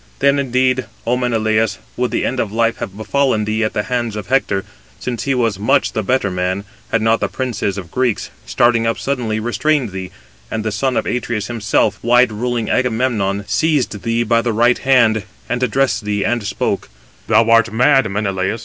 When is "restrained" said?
9.39-9.91